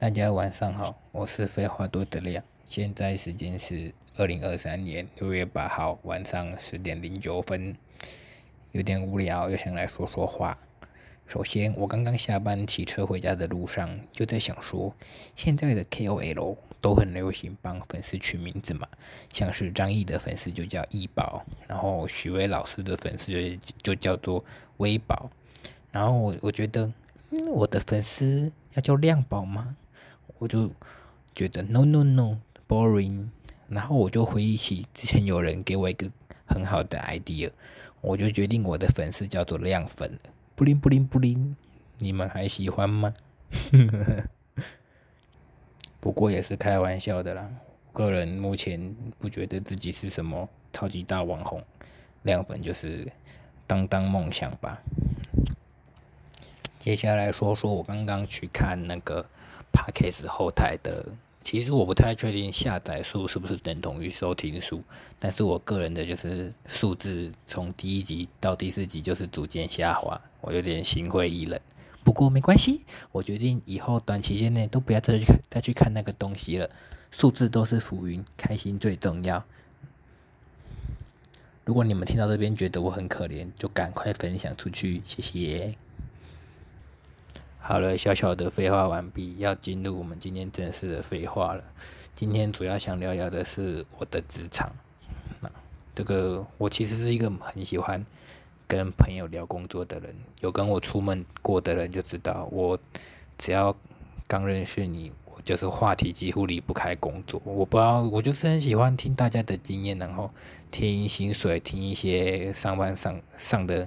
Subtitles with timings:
[0.00, 7.74] 大家晚上好，我是废话多的亮，现在时间是二零二三年六月八号晚上十点零九分，
[8.70, 10.56] 有点无聊，又想来说说话。
[11.26, 14.94] 首先，我刚刚下班骑车回家的路上，就在想说，
[15.34, 18.86] 现在的 KOL 都很流行帮粉丝取名字嘛，
[19.32, 24.44] 像是张译的粉丝就叫易宝，然后许巍老师的粉丝就就叫做
[24.76, 25.28] 微宝，
[25.90, 26.92] 然后我我觉得，
[27.52, 29.76] 我的粉丝要叫亮宝吗？
[30.38, 30.70] 我就
[31.34, 33.28] 觉得 no no no boring，
[33.68, 36.10] 然后我就回忆起之前有人给我一个
[36.46, 37.50] 很好的 idea，
[38.00, 40.18] 我就决定我的粉丝叫做亮粉了。
[40.54, 41.56] 不灵不灵不灵，
[41.98, 43.14] 你们还喜欢吗？
[46.00, 47.50] 不过也是开玩笑的啦。
[47.92, 51.62] 个人目前不觉得自己是什么超级大网红，
[52.22, 53.10] 亮粉就是
[53.66, 54.80] 当当梦想吧。
[56.78, 59.26] 接下来说说我刚刚去看那个
[59.72, 61.04] Parkes 后台的。
[61.44, 64.82] 其实我不太确定下载数是不是等同于收听数，
[65.18, 71.58] 但是我个人的就是数字从第一集到第四集就是逐渐下滑，我有点心灰意冷。
[72.04, 76.68] 不过没关系，我决定以后短期间内都不要再去再去看那个东西了。
[77.10, 79.42] 数字都是浮云，开心最重要。
[81.64, 85.74] 如果你们听到这边觉得我很可怜，就赶快分享出去，谢谢。
[87.68, 91.62] 好了，小小的废话完毕，要进入我们今天正式的废话了。
[92.14, 94.72] 今天主要想聊聊的是我的职场。
[95.42, 95.50] 那
[95.94, 98.02] 这个我其实是一个很喜欢
[98.66, 102.78] 跟朋友聊工作的人，有跟我出门过的人就知道，我
[103.36, 103.76] 只要
[104.26, 107.38] 刚认识你，我就是话题几乎离不开工作。
[107.44, 110.30] 我不知道，我就是很喜欢听大家的经验，然后
[110.70, 113.86] 听薪水，听一些上班上上的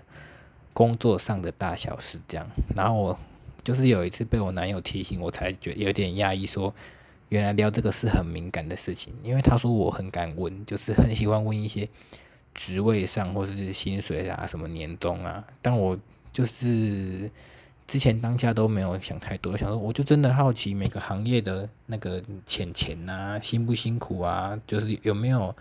[0.71, 3.19] 工作上的大小事这样，然后我。
[3.63, 6.73] 就是有一次被我男友提醒，我才觉有点压抑，说
[7.29, 11.87] 原来聊这个是很敏感的事情，因为他说我很敢问，就是很喜欢问一些
[12.53, 15.97] 职位上或者是薪水啊、什么年终啊，但我
[16.31, 17.29] 就是
[17.87, 25.55] 之前当下都没有想太多，想说我就真的好奇每个行业的那个钱钱呐，辛不辛苦啊，就是有没有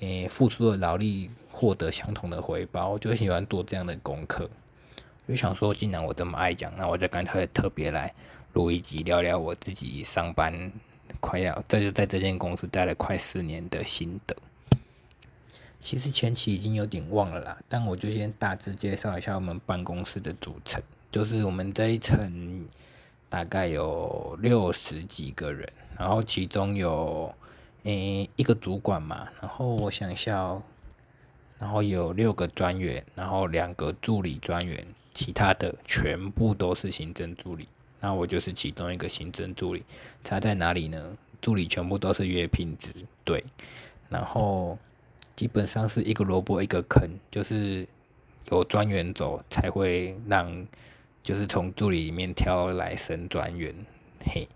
[0.00, 4.48] 诶付出的劳力获得相同的回报，我就喜欢做这样的功课。
[5.28, 8.12] 就想说，既然我这么爱讲，那我就干脆特别来
[8.52, 10.70] 录一集，聊聊我自己上班
[11.20, 14.36] 快要，这就在这间公司待了快四年的心得。
[15.80, 20.82] 其实前期已经有点忘了啦，但我就先大致介绍一下我们办公室的组成。
[21.10, 22.66] 就是我们这一层
[23.28, 25.68] 大概有六十几个人，
[25.98, 27.34] 然后其中有
[27.84, 30.62] 诶一个主管嘛，然后我想一下哦，
[31.58, 34.86] 然后有六个专员，然后两个助理专员。
[35.14, 37.68] 其他的全部都是行政助理，
[38.00, 39.82] 那我就是其中一个行政助理。
[40.24, 41.16] 差在哪里呢？
[41.40, 42.90] 助理全部都是月聘制，
[43.24, 43.44] 对。
[44.08, 44.78] 然后
[45.36, 47.86] 基本上是一个萝卜一个坑，就是
[48.50, 50.66] 有专员走才会让，
[51.22, 53.74] 就是从助理里面挑来升专员。
[54.24, 54.48] 嘿，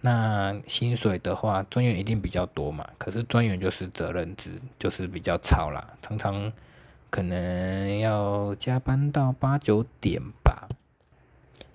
[0.00, 2.88] 那薪水的话，专员一定比较多嘛。
[2.98, 6.52] 可是专员就是责任制，就是比较吵啦，常常。
[7.14, 10.68] 可能要加班到八九点吧。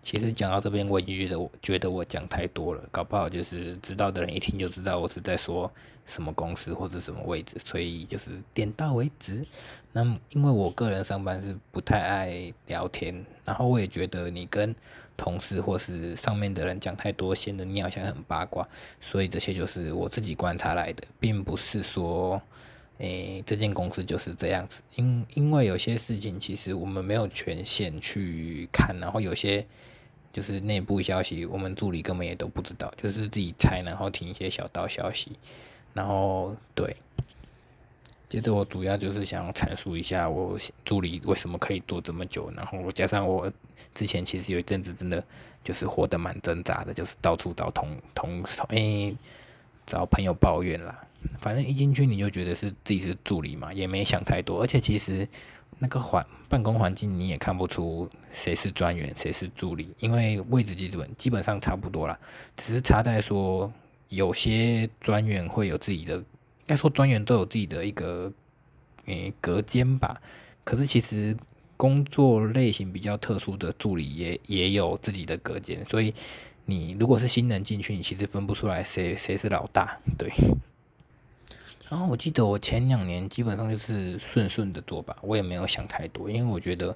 [0.01, 5.71] 其实讲到这边，我已经觉得我觉得我讲太多了，搞不好就是知道的人一听就知道我是在说
[6.05, 9.45] 什么公司或者什么位置，所以就是点到为止。
[9.93, 14.75] 那因为我个人上班是不太爱聊天，然后我也觉得你跟
[15.15, 18.67] 同事或是上面的人讲太多，显得你好像很八卦，
[18.99, 22.41] 所以这些就是我自己观察来的，并不是说。
[22.99, 29.65] 诶，这间公司就是这样子，因因为有些事情其实我们没有权限去看，然后有些
[30.31, 35.31] 就是内部消息，我们助理根本也都不知道，就是自己猜，然后听一些小道消息，
[35.93, 36.95] 然后对。
[38.27, 40.55] 接着我主要就是想阐述一下我
[40.85, 43.51] 助理为什么可以做这么久，然后加上我
[43.95, 45.23] 之前其实有一阵子真的
[45.63, 49.15] 就是活得蛮挣扎的，就是到处找同同诶
[49.87, 51.03] 找朋友抱怨啦。
[51.39, 54.61] 反正一进去你就觉得是自己是助理嘛，也没想太多。
[54.61, 55.27] 而且其实
[55.77, 62.17] 那个环办公环境你也看不出谁是专员谁是助理，因为位置基本基本上差不多啦，
[62.55, 63.71] 只是差在说
[64.09, 66.25] 有些专员会有自己的，应
[66.67, 68.31] 该说专员都有自己的一个
[69.05, 70.21] 诶隔间吧。
[70.63, 71.35] 可是其实
[71.77, 76.13] 工作类型比较特殊的助理也也有自己的隔间，所以
[76.65, 80.29] 你如果是新人进去，你其实分不出来谁谁是老大，对。
[81.89, 86.95] 然后我记得我前两年基本上就是顺顺的做吧，我也没有想太多，因为我觉得，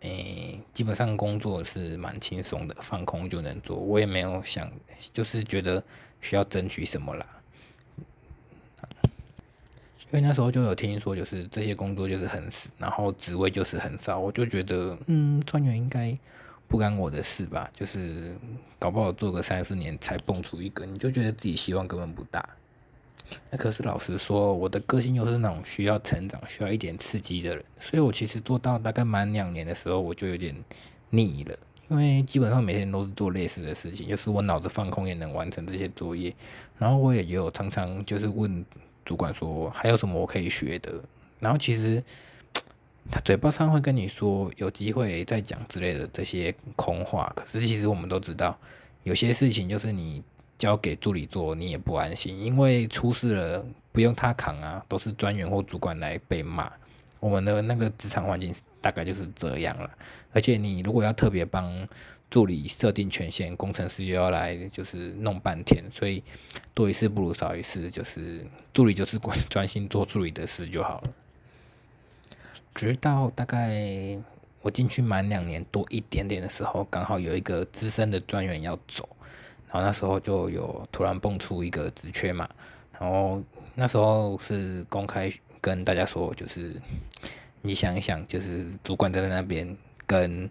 [0.00, 3.76] 诶，基本上工作是蛮轻松的，放空就能做。
[3.76, 4.68] 我也没有想，
[5.12, 5.80] 就是觉得
[6.20, 7.24] 需要争取什么啦。
[10.10, 16.16] 因为那时候就有听说，就是这些工作就是很死，然后职位就是很少，我就觉得，嗯，专员应该
[16.66, 18.36] 不干我的事吧，就是
[18.80, 22.48] 搞不好做个三四年才蹦出一个，你就觉得自己希望根本不大。
[23.50, 30.54] 那可是老实说，我的个性又是那种需要成长、需要一点刺激的人，所以我其实做到大概满两年的时候，我就有点
[31.10, 36.34] 腻了，因为基本上每天都是做类似的事情，就是我脑子放空也能完成这些作业，
[36.78, 38.64] 然后我也有常常就是问。
[39.06, 40.90] 主管说还有什么我可以学的，
[41.38, 42.02] 然后其实
[43.10, 48.58] 他嘴巴上会跟你说有机会再讲之类的这些空话，可是其实我们都知道，
[49.02, 50.22] 有些事情就是你
[50.64, 53.62] 交给助理做你也不安心，因为出事了
[53.92, 56.72] 不用他扛啊，都是专员或主管来被骂。
[57.20, 59.90] 我们的那个职场环境大概就是这样了，
[60.32, 61.86] 而且你如果要特别帮。
[62.30, 66.20] 助理设定权限，工程师又要来，就是弄半天，所以
[66.72, 71.12] 多一事不如少一事，就是助理就是专专心做助理的事就好了。
[72.74, 74.18] 直到大概
[74.62, 79.08] 我进去满两年多一点点的时候，刚好有一个资深的专员要走，
[79.74, 82.48] 然后那时候就有突然蹦出一个职缺嘛，
[82.98, 83.42] 然后
[83.74, 85.28] 那时候是公开
[85.60, 86.80] 跟大家说，就是
[87.62, 89.76] 你想一想，就是主管站在那边
[90.06, 90.48] 跟。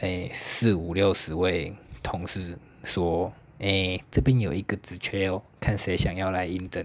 [0.00, 6.84] 诶，四五六十位同事说，诶，这边有一个职缺哦，看谁想要来应征。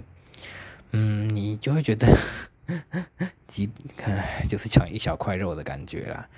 [0.92, 2.08] 嗯，你就会觉得，
[3.48, 3.68] 几，
[4.48, 6.30] 就是抢一小块肉的感觉啦。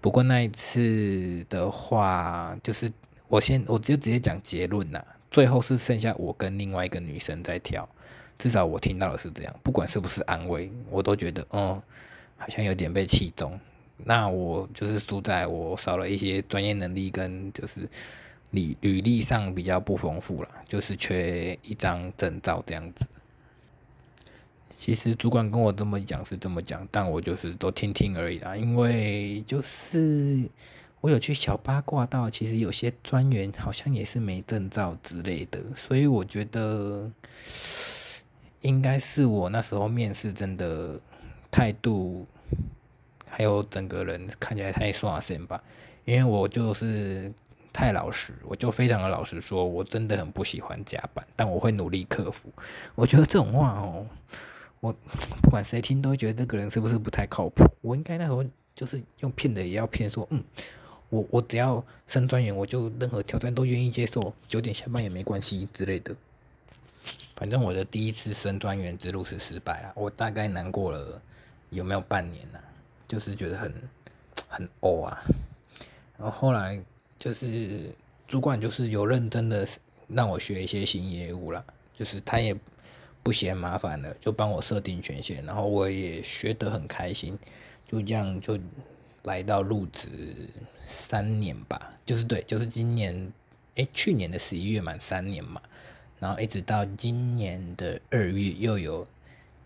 [0.00, 2.90] 不过那一次的话，就是
[3.32, 5.02] 我先，我就直接讲结论啦。
[5.30, 7.88] 最后是剩下我跟另外一个女生在跳，
[8.36, 9.60] 至少我听到的是这样。
[9.62, 11.80] 不管是不是安慰，我都觉得，嗯，
[12.36, 13.58] 好像有点被器重。
[14.04, 17.88] 那我就是输在我少了一些专业能力，跟就是
[18.50, 23.06] 履履历上比较不丰富了，就是缺一张证照这样子。
[24.76, 28.54] 其实主管跟我这么讲是这么讲，但我就是都听听而已啦。
[28.54, 30.46] 因为就是
[31.02, 37.10] 我有去小八卦到，其实有些专员好像也是没证照之类的，所以我觉得
[38.62, 40.98] 应该是我那时候面试真的
[41.50, 42.26] 态度。
[43.34, 45.58] 还有整个人看起来太刷新吧，
[46.04, 47.32] 因为我就是
[47.72, 52.52] 太老实，我就非常的老实说，我真的很不喜欢加班，但我会努力克服。
[52.94, 54.06] 我觉得这种话哦，
[54.80, 54.94] 我
[55.40, 57.64] 不管谁听都觉得这个人是不是不太靠谱。
[57.80, 58.44] 我应该那时候
[58.74, 60.44] 就是用骗的也要骗说，嗯，
[61.12, 66.16] 我我只要升专员，我就任何挑战都愿意接受，九点下班也没关系之类的。
[67.36, 71.20] 反正我的第一次升专员之路是失败了，我大概难过了
[71.68, 72.58] 有没有半年呢？
[73.06, 73.70] 就是觉得很
[74.48, 75.22] 很哦啊，
[76.16, 76.82] 然后后来
[77.18, 77.94] 就是
[78.26, 79.68] 主管就是有认真的
[80.08, 81.62] 让我学一些新业务了，
[81.92, 82.56] 就是他也
[83.22, 87.38] 不嫌麻烦了，就帮我设定权限，然后我也学得很开心，
[87.86, 88.58] 就这样就
[89.24, 90.08] 来到入职
[90.86, 93.32] 三年吧，就是对，就是今年
[93.76, 95.60] 哎去年的十一月满三年嘛，
[96.18, 99.06] 然后一直到今年的二月又有。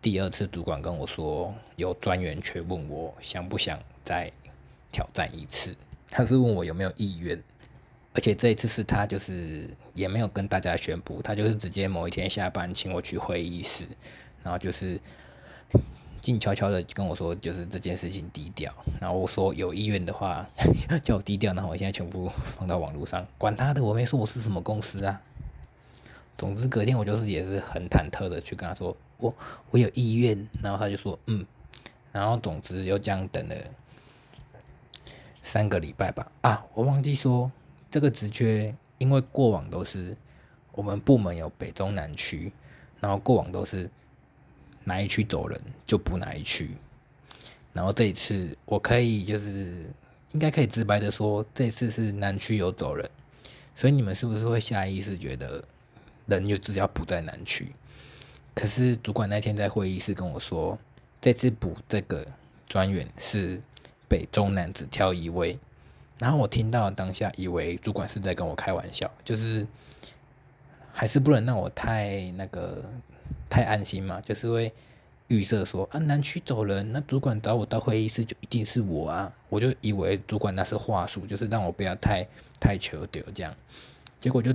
[0.02, 4.30] 第二次主管跟我说有专员却，问我想不想再
[4.92, 5.74] 挑战一次。
[6.08, 7.42] 他是问我有没有意愿，
[8.12, 13.84] 而且这一次是他就是也没有跟大家宣布，他就是直接某一天下班请我去会议室，
[14.44, 15.00] 然后就是
[16.26, 18.74] 静悄悄的跟我说，就是这件事情低调。
[19.00, 20.44] 然后我说有意愿的话
[21.00, 25.20] 叫我低调，然后我现在全部放到网络上，管他的，我没说我是什么公司啊。
[26.36, 28.96] 总之隔天我就是也是很忐忑的去跟他说。
[29.18, 29.32] 我
[29.70, 31.46] 我有意愿，然后他就说嗯，
[32.10, 33.54] 然后总之又这样等了
[35.44, 36.30] 三个礼拜吧。
[36.40, 37.50] 啊，我忘记说
[37.88, 40.16] 这个职缺，因为过往都是
[40.72, 42.52] 我们部门有北中南区，
[43.00, 43.88] 然后过往都是
[44.88, 46.70] 哪一区走人就补哪一区，
[47.72, 49.84] 然后这一次我可以就是
[50.30, 53.10] 应该可以直白的说，这次是南区有走人，
[53.74, 55.62] 所以你们是不是会下意识觉得
[56.26, 57.72] 人就只要补在南区？
[58.54, 60.78] 可是主管那天在会议室跟我说，
[61.20, 62.24] 这次补这个
[62.68, 63.60] 专员是
[64.06, 65.58] 北中南只挑一位，
[66.20, 69.66] 然后我听到当下以为主管是在跟我开玩笑，就是
[70.92, 72.84] 还是不能让我太那个
[73.48, 74.72] 太安心嘛，就是会
[75.28, 82.26] 预设说啊南区走人，那主管找我到会议室就一定是我啊，我就以为主管那是话术，就是让我不要太
[82.60, 83.54] 太求丢这样，
[84.20, 84.52] 结果就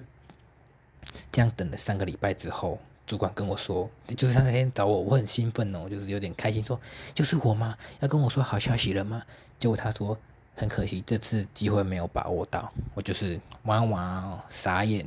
[1.31, 2.79] 这样等了三个礼拜之后。
[3.07, 6.79] 主管跟我说，就是他那天找我，我很兴奋哦，就是有点开心，说
[7.13, 7.77] 就是我吗？
[7.99, 9.21] 要跟我说好消息了吗？
[9.59, 10.17] 结果他说
[10.55, 15.05] 很可惜这次机会没有把握到，我就是哇哇傻眼，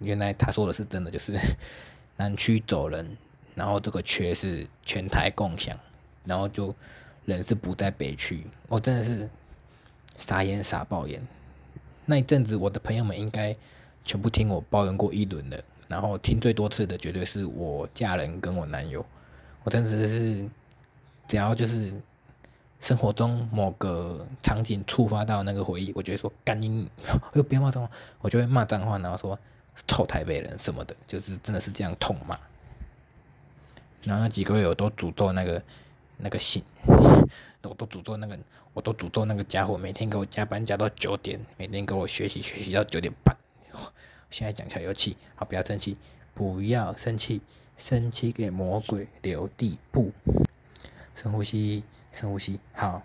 [0.00, 1.38] 原来他说的是真的，就是
[2.20, 3.16] 南区走人，
[3.54, 5.74] 然后这个缺是全台共享，
[6.22, 6.74] 然后就
[7.24, 9.26] 人是不在北区，我真的是
[10.18, 11.26] 傻眼傻爆眼。
[12.04, 13.56] 那一阵子我的朋友们应该
[14.04, 15.58] 全部听我抱怨过一轮了，
[15.88, 19.02] 然后听最多次的绝对是我家人跟我男友，
[19.64, 20.46] 我真的是
[21.26, 21.90] 只要就是
[22.80, 26.86] 生活中某个场景触发到那个回忆，我觉得说干你，
[27.32, 29.38] 又别骂脏话，我就会骂脏话，然后说
[29.86, 32.38] 臭台北人什么的，就是真的是这样痛骂。
[34.02, 35.62] 然后那几个月我都诅咒那个
[36.16, 36.62] 那个信，
[37.62, 38.38] 我都诅咒那个，
[38.72, 43.36] 我都诅咒那个家伙，每天给我加班加到九点，每天给我学习学习到九点半。
[44.30, 45.96] 现在讲起来有气，好，不要生气，
[46.32, 47.42] 不要生气，
[47.76, 50.12] 生气给魔鬼留地步。
[51.14, 53.02] 深呼吸，深呼吸，好。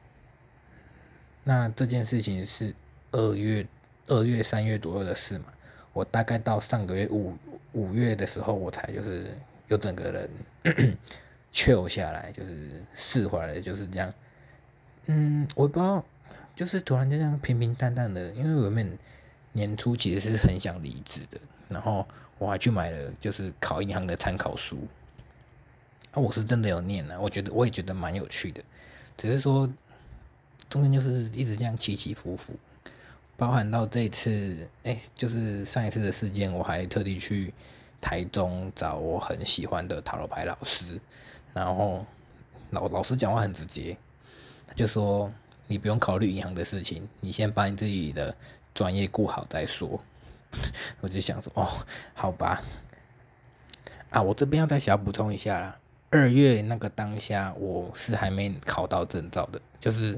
[1.43, 2.73] 那这件事情是
[3.11, 3.67] 二月、
[4.07, 5.45] 二月、三月左右的事嘛？
[5.95, 7.33] 我大概到上个月五
[7.71, 9.33] 五月的时候，我才就是
[9.69, 10.29] 有整个人
[11.53, 14.13] chill 下来，就是释怀了，就是这样。
[15.05, 16.03] 嗯，我不知道，
[16.53, 18.99] 就是突然间这样平平淡淡的，因为我们
[19.53, 22.05] 年初其实是很想离职的，然后
[22.39, 24.77] 我还去买了就是考银行的参考书。
[26.11, 28.61] 啊，我是真的有念啊，我觉得我也觉得蛮有趣的，
[29.15, 29.71] 只是说
[30.67, 32.53] 中间就是一直这样起起伏伏，
[33.37, 37.53] 包含到这次，哎，就是上一次的事件，我还特地去
[37.99, 40.99] 台中找我很喜欢的塔罗牌老师，
[41.53, 42.05] 然后
[42.71, 43.97] 老老师讲话很直接。
[44.67, 45.31] 他就说
[45.67, 48.35] 你不用考虑银行的事情，你先把你自己的
[48.73, 49.99] 专业顾好再说。
[51.01, 51.67] 我就想说，哦，
[52.13, 52.61] 好吧。
[54.11, 55.77] 啊，我这边要再小补充一下啦。
[56.09, 60.17] 二月那个当下，我是还没考到证照的，就是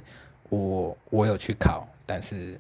[0.50, 2.60] 我我有去考，但是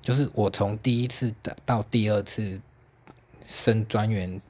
[0.00, 2.60] 就是我从第一次的到第二次
[3.46, 4.40] 升专员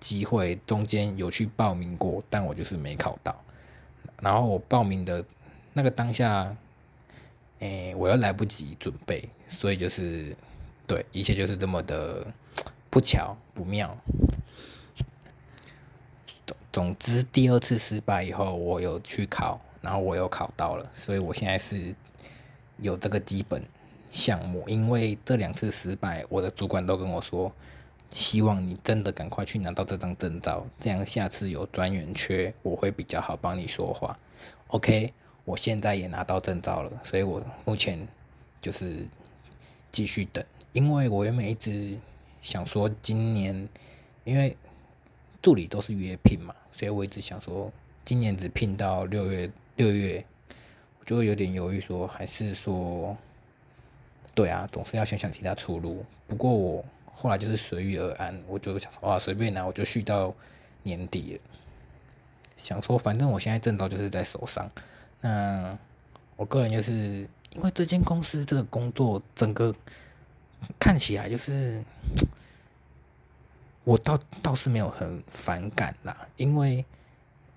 [0.00, 3.34] 机会中间有去报名过，但我就是没考到。
[4.20, 5.24] 然后我报名的。
[5.74, 6.56] 那个当下，
[7.60, 10.34] 诶，我又来不及准备，所以就是
[10.88, 12.26] 对一切就是这么的
[12.90, 13.96] 不巧不妙。
[16.44, 21.94] 总总之，第二次失败以后，我有去考，然后我又考到了，所以我现在是
[22.78, 23.62] 有这个基本
[24.10, 24.64] 项目。
[24.66, 27.52] 因为这两次失败，我的主管都跟我说，
[28.14, 34.18] 希望你真的赶快去拿到这张证照，这样下次有专员缺，我会比较好帮你说话。
[34.68, 35.12] OK。
[35.44, 38.06] 我现在也拿到证照了，所以我目前
[38.60, 39.08] 就是
[39.90, 41.96] 继续等，因为我原本一直
[42.42, 43.66] 想说今年，
[44.24, 44.54] 因为
[45.40, 47.72] 助理都是约聘嘛，所以我一直想说
[48.04, 50.22] 今年只聘到六月六月，
[51.00, 53.16] 我就有点犹豫，说还是说，
[54.38, 56.06] 对啊，总是要想想其他出路。
[56.28, 60.32] 不过我后来就是随遇而安，我就想说啊，随便拿，我就续到
[60.84, 61.40] 年底了。
[62.56, 64.70] 想说反正我现在证照就是在手上。
[65.20, 65.76] 那
[66.36, 69.74] 我个人就是因为这间公司这个工作整个
[70.78, 71.82] 看起来就是，
[73.82, 76.84] 我倒倒是没有很反感啦，因为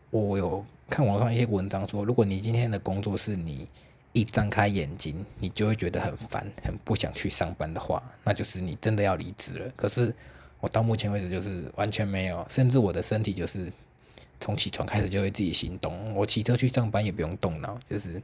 [0.09, 3.67] 我有看网上一些文章说，如果你今天的工作是你
[4.13, 9.71] 一张开眼睛，你就会觉得很烦，很不想去上班的话，那就是你真的要离职了。
[9.75, 10.13] 可是
[10.59, 13.71] 我到目前为止就是完全没有，甚至我的身体就是。
[14.43, 18.19] 从起床开始就会自己行动，我骑车去上班也不用动脑，就是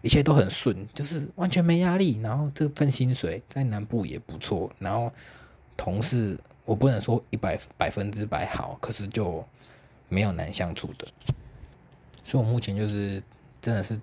[0.00, 2.18] 一切都很顺，就是完全没压力。
[2.22, 5.12] 然后这份薪水在南部也不错，然后
[5.76, 6.34] 同事
[6.64, 9.46] 我不能说一百百分之百好，可是就
[10.08, 11.06] 没有难相处的。
[12.24, 13.22] 所以我目前就是
[13.60, 14.00] 真的是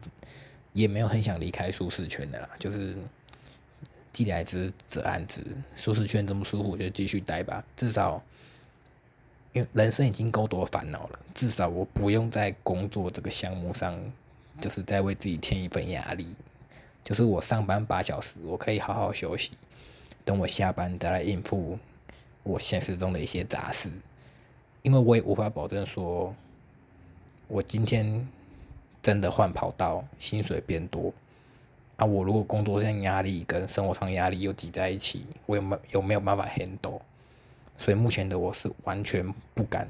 [0.77, 2.95] 也没有很想离开舒适圈的啦，就是
[4.13, 5.43] 既来之则安之，
[5.75, 8.21] 舒适圈这么舒服就继续待吧，至少。
[9.53, 13.99] 因为人生已经够多烦恼了，至少我不用在工作这个项目上，
[14.61, 16.27] 就是在为自己添一份压力。
[17.03, 19.51] 就是我上班八小时，我可以好好休息，
[20.23, 21.79] 等我下班再来应付
[22.43, 23.89] 我现实中的一些杂事。
[24.83, 26.35] 因为我也无法保证说，
[27.47, 28.27] 我今天
[29.07, 31.13] 真的换跑道，薪水变多
[31.95, 32.05] 啊！
[32.05, 36.99] 我如果工作上压力跟生活上压力又挤在一起，我有没有没有办法 handle？
[37.77, 39.89] 所以目前的我是完全不敢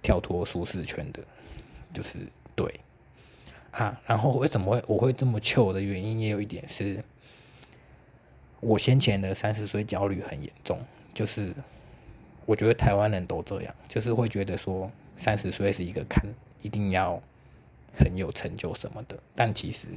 [0.00, 1.22] 跳脱舒适圈的，
[1.92, 2.80] 就是对
[3.70, 4.00] 啊。
[4.06, 7.04] 然后为什么会我会这么糗的原因也有一点是，
[8.60, 10.80] 我先前的三十岁焦虑很严重，
[11.12, 11.54] 就是
[12.46, 16.24] 我觉得台湾人都这样，就是会觉得说三十岁是一个坎，
[16.62, 17.22] 一定要
[17.96, 19.18] 很有成就什么的。
[19.34, 19.88] 但其实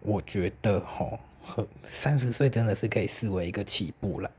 [0.00, 1.18] 我觉得吼，
[1.84, 4.30] 三十岁真的是可以视为一个起步了。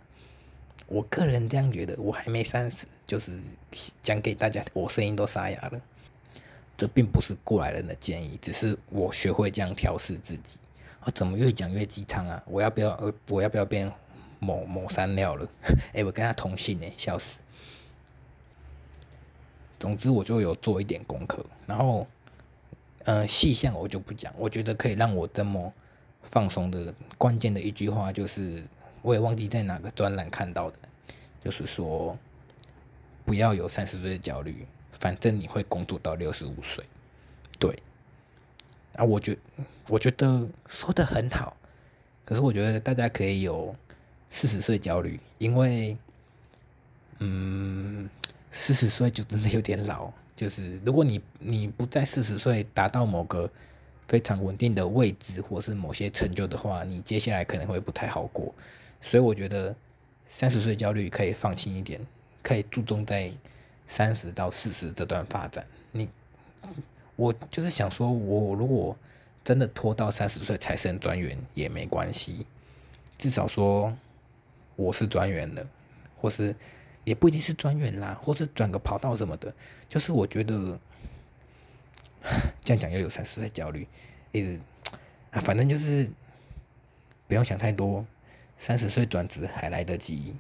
[0.87, 3.31] 我个人这样觉得，我还没三十，就是
[4.01, 5.81] 讲给大家，我声音都沙哑了。
[6.75, 10.59] 这并不是过来人的建议，只是我学会这样调试自己。
[11.01, 12.41] 啊，怎么越讲越鸡汤啊？
[12.45, 13.91] 我要不要，我要不要变
[14.39, 15.47] 某某三料了？
[15.93, 17.37] 哎，我跟他同姓哎，笑死。
[19.79, 22.05] 总之，我就有做一点功课，然后，
[23.05, 24.33] 呃，细项我就不讲。
[24.37, 25.73] 我觉得可以让我这么
[26.23, 28.63] 放松的关键的一句话就是。
[29.01, 30.77] 我也忘记在哪个专栏看到的，
[31.41, 32.17] 就是说
[33.23, 36.83] 不要有三十岁的焦虑，反正你会工作到六十五岁。
[37.57, 37.81] 对，
[38.97, 39.37] 啊，我觉
[39.87, 41.55] 我觉得说的很好，
[42.25, 43.73] 可是我觉得大家可以有
[44.29, 45.95] 四十岁焦虑，因为
[47.19, 48.09] 嗯，
[48.51, 50.11] 四十岁就真的有点老。
[50.35, 53.49] 就是如果你你不在四十岁达到某个
[54.07, 58.53] 非常稳定的位置，或是某些成就的话，你接下来可能会不太好过。
[59.01, 59.75] 所以我觉得
[60.27, 61.99] 三十岁焦虑可以放轻一点，
[62.41, 63.29] 可以注重在
[63.87, 65.65] 三十到四十这段发展。
[65.91, 66.07] 你，
[67.17, 68.95] 我就是想说，我如果
[69.43, 72.45] 真的拖到三十岁才升专员也没关系，
[73.17, 73.93] 至少说
[74.77, 75.67] 我是专员的，
[76.21, 76.55] 或是
[77.09, 79.51] 也不一定是专员啦，或是转个跑道什么的。
[79.87, 80.79] 就是我觉得
[82.61, 83.87] 这样讲又有三十岁焦虑，
[84.31, 84.59] 一直
[85.31, 86.07] 啊，反正就是
[87.27, 88.05] 不用想太多。
[88.59, 90.35] 三十岁转职还来得及，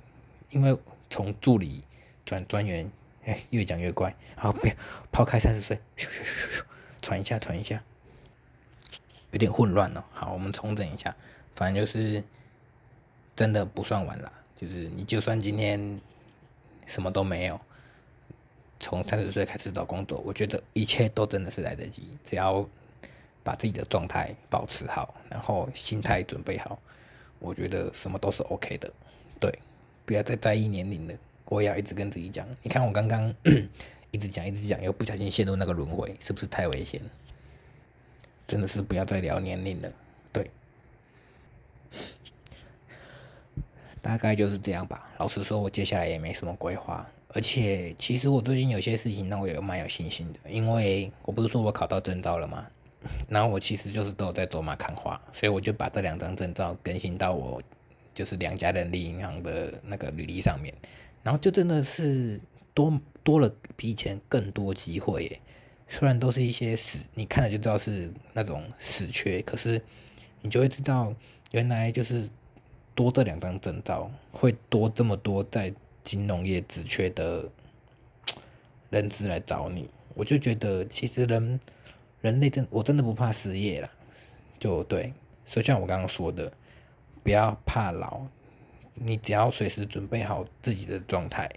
[0.51, 0.77] 因为
[1.09, 1.83] 从助理
[2.23, 2.91] 转专员，
[3.25, 4.15] 哎，越讲越怪。
[4.35, 4.73] 好，不要
[5.11, 6.63] 抛开三十岁，咻咻咻咻，
[7.01, 7.81] 传一下，传一下，
[9.31, 10.05] 有点混乱了。
[10.11, 11.15] 好，我们重整一下，
[11.55, 12.23] 反正就是
[13.35, 14.31] 真的不算晚啦。
[14.55, 15.99] 就是你就算今天
[16.89, 17.57] 什么都没有，
[18.79, 22.09] 从三十岁开始找工作，我觉得一切都真的是来得及。
[22.25, 22.67] 只要
[23.43, 26.77] 把自己的状态保持好，然后心态准备好。
[27.39, 28.91] 我觉得什么都是 OK 的，
[29.39, 29.49] 对，
[30.05, 31.13] 不要再在意年龄了。
[31.45, 33.33] 我也要一直跟自己讲，你看我刚刚
[34.11, 37.01] 一直讲一直讲，又不小心陷入那个轮回，是不是太危险？
[38.45, 39.91] 真的是不要再聊年龄了，
[40.33, 40.49] 对，
[44.01, 45.09] 大概就是这样吧。
[45.17, 52.65] 老实说，我接下来也没什么规划，而且其实我最近有些事情让我也蛮有信心的，因为我不是说我考到证照了吗？
[53.29, 57.61] 然后我其实就是都有在走马看花，所以我就把这两张证照更新到我
[58.13, 60.73] 就是两家人力银行的那个履历上面，
[61.23, 62.39] 然后就真的是
[62.73, 62.91] 多
[63.23, 65.39] 多了比以前更多机会耶。
[65.87, 69.81] 虽然都是一些死，你看了就知道是那种死缺，可是
[70.41, 71.13] 你就会知道
[71.51, 72.29] 原来就是
[72.99, 77.47] 多这两张证照会多这么多在金融业职缺的
[78.89, 81.57] 人资来找你，我就觉得其实人。
[82.21, 83.89] 人类真我真的不怕失业了，
[84.59, 85.13] 就对，
[85.45, 86.51] 所以像我刚刚说的，
[87.23, 88.23] 不要怕老，
[88.93, 91.49] 你只要随时准备好自己的状态。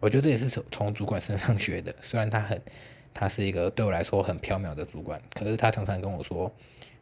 [0.00, 2.60] 我觉得这也是从从主管身上学的，虽然他很，
[3.14, 6.52] 他是一个对我来说很缥缈的主管，可是他常常跟我说，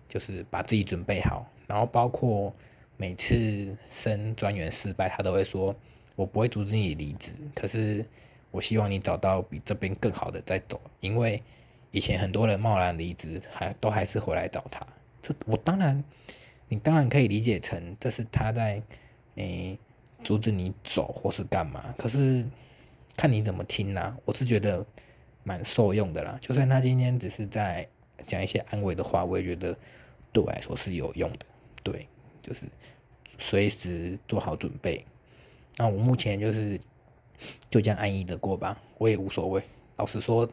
[0.08, 2.54] 就是把自己准备好，然后包括
[2.96, 5.74] 每次升专员失败，他都会说，
[6.16, 8.04] 我不会阻止你离职，可是
[8.50, 11.42] 我希望你找到比这边更好的再走，因为。
[11.96, 14.84] 以前很多人贸然离职，还都还是回来找他。
[15.22, 16.02] 这我当然，
[16.66, 18.82] 你当然可以理解成这是他在
[19.36, 19.78] 诶
[20.24, 21.94] 阻止你走或是干嘛。
[21.96, 22.44] 可是
[23.16, 24.84] 看你怎么听啦，我是觉得
[25.44, 26.36] 蛮受用的啦。
[26.40, 27.86] 就算他今天只是在
[28.26, 29.78] 讲一些安慰的话，我也觉得
[30.32, 31.46] 对我来说是有用的。
[31.84, 32.08] 对，
[32.44, 32.62] 就是
[33.38, 35.04] 随时做好准备。
[35.76, 36.78] 那我目前就是
[37.70, 39.62] 就这样安逸的过吧，我也无所谓。
[39.96, 40.48] 老实说。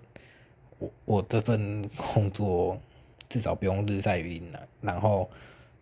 [0.82, 2.76] 我我这份工作
[3.30, 5.30] 至少不用日晒雨淋了，然后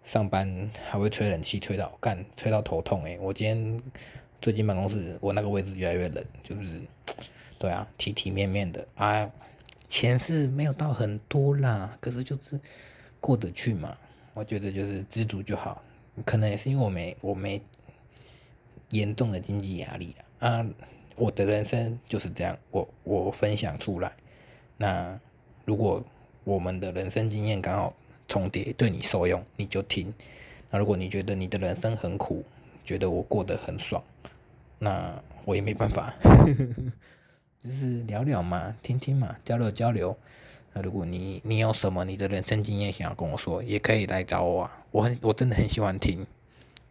[0.04, 3.82] 上班还会吹冷气，吹到干吹到头痛诶，我今天
[4.42, 6.82] 最近办公室我那个位置越来越冷，就是
[7.58, 9.32] 对啊，体体面面的啊，
[9.88, 12.60] 钱是没有到很多啦，可是就是
[13.22, 13.98] 过得去嘛。
[14.34, 15.82] 我觉得就是知足就好，
[16.26, 17.62] 可能也是因为我没我没
[18.90, 20.48] 严重的经济压力啊。
[20.50, 20.66] 啊，
[21.16, 24.12] 我的人生就是这样，我我分享出来。
[24.78, 25.20] 那
[25.66, 26.04] 如果
[26.44, 27.94] 我们的人生经验刚好
[28.28, 30.14] 重叠，对你受用，你就听。
[30.72, 32.44] 那如果你觉得你的人生很苦，
[32.84, 34.02] 觉得我过得很爽，
[34.80, 36.14] 那我也没办法，
[37.60, 40.18] 就是聊聊嘛，听听嘛，交流交流。
[40.72, 46.26] 那如果你你有什么你的人生经验想要跟我说，也可以来找我啊，我很我真的很喜欢听，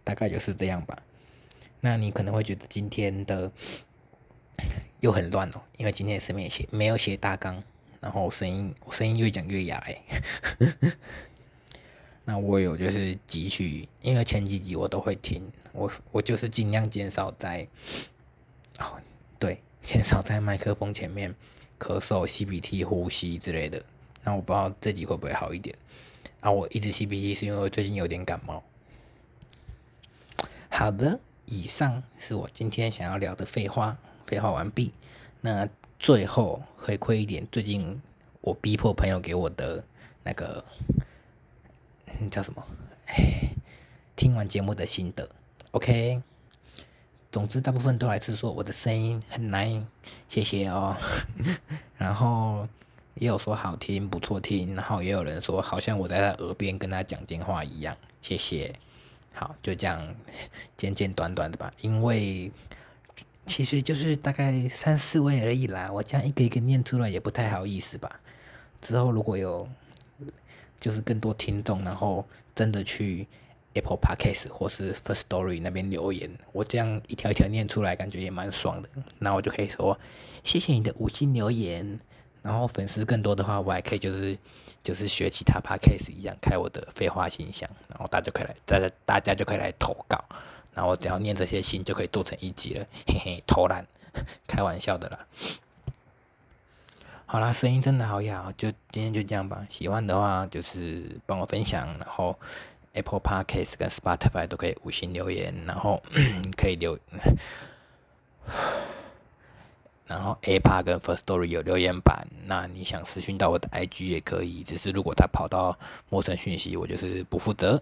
[0.04, 0.98] 大概就是这样吧。
[1.80, 3.50] 那你可能会觉得今天的
[5.00, 7.62] 又很乱哦，因为今天是没写没有写大纲。
[8.00, 10.00] 然后声音，声音越讲越哑哎。
[12.24, 17.66] 那我有就是汲取，因为前几集我都会听，我我就是尽量减少在，
[18.78, 19.00] 哦，
[19.36, 21.34] 对，减少在麦克风前面
[21.76, 23.82] 咳嗽、吸鼻涕、呼吸之类的。
[24.22, 25.74] 那我不知道这集会不会好一点。
[26.40, 28.62] 啊，我一直吸鼻涕是因为我最近有点感冒。
[30.68, 33.96] 好的，以上是我今天想要聊的废话，
[34.26, 34.92] 废话完毕。
[35.40, 38.00] 那最后回馈一点，最近
[38.40, 39.84] 我逼迫朋友给我的
[40.22, 40.64] 那个，
[42.30, 42.62] 叫什么？
[44.14, 45.28] 听完节目的心得。
[45.72, 46.22] OK，
[47.32, 49.86] 总之大部分都还是说我的声音很难，
[50.28, 50.96] 谢谢哦。
[51.98, 52.68] 然后
[53.18, 58.74] 也有说好听，不错听，然后也有人说好像我在他耳边跟他讲电话一样，谢谢。
[59.34, 60.14] 好，就这样
[60.76, 62.50] 简简短短的吧，因为
[63.46, 68.20] 其实就是大概三四位而已啦，我这样一个一个念出来也不太好意思吧。
[68.80, 69.68] 之后如果有
[70.80, 73.26] 就是更多听众，然后真的去
[73.74, 78.88] Apple Podcast 或是 First Story 那边留言，我这样一条一条念出来，感觉也蛮爽的。
[79.18, 79.98] 那我就可以说
[80.42, 82.00] 谢谢你的五星留言。
[82.42, 84.36] 然后粉丝更多的话，我还可以就是
[84.82, 90.22] 就是学其他 podcast 一样开我的废话信箱，然后大家就可以来，大家大家就可以来投稿，
[90.74, 93.86] 然后只要念这些信就可以做成一集了， 嘿嘿，偷懒，
[94.46, 95.18] 开玩笑的啦。
[97.26, 99.66] 好啦，声音真的好哑，就今天就这样吧。
[99.68, 102.34] 喜欢的话就是帮我分享，然后
[102.94, 106.02] Apple Podcast 跟 Spotify 都可以五星留言，然后
[106.56, 106.98] 可以留。
[110.08, 117.80] 然后 A 趴跟 First Story 有留言板，那你想私讯到我的 IG 也可以，只是如果他跑到陌生讯息，我就是不负责。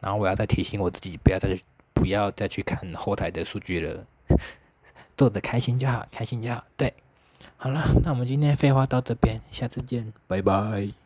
[0.00, 1.56] 然后我要再提醒我自己，不要再
[1.94, 4.04] 不要再去看后台的数据了，
[5.16, 6.64] 做的开心就好，开心就好。
[6.76, 6.92] 对，
[7.56, 11.03] 好了，那我们今天废话到这边，下次见，拜拜。